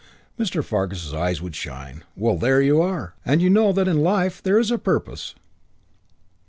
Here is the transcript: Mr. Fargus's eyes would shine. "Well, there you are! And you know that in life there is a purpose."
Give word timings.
Mr. 0.39 0.63
Fargus's 0.63 1.13
eyes 1.13 1.43
would 1.43 1.55
shine. 1.55 2.03
"Well, 2.15 2.35
there 2.35 2.59
you 2.59 2.81
are! 2.81 3.13
And 3.23 3.39
you 3.39 3.51
know 3.51 3.71
that 3.71 3.87
in 3.87 4.01
life 4.01 4.41
there 4.41 4.57
is 4.57 4.71
a 4.71 4.79
purpose." 4.79 5.35